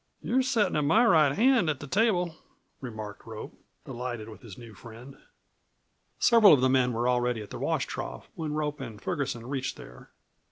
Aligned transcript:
"You're 0.23 0.41
settin' 0.41 0.75
at 0.75 0.83
my 0.83 1.05
right 1.05 1.31
hand 1.31 1.69
at 1.69 1.79
the 1.79 1.85
table," 1.85 2.35
remarked 2.79 3.23
Rope, 3.27 3.53
delighted 3.85 4.29
with 4.29 4.41
his 4.41 4.57
new 4.57 4.73
friend. 4.73 5.15
Several 6.17 6.53
of 6.53 6.61
the 6.61 6.69
men 6.69 6.91
were 6.91 7.07
already 7.07 7.43
at 7.43 7.51
the 7.51 7.59
washtrough 7.59 8.23
when 8.33 8.53
Rope 8.55 8.81
and 8.81 8.99
Ferguson 8.99 9.45
reached 9.45 9.77
there. 9.77 10.09